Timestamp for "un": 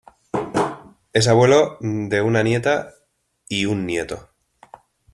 3.67-3.85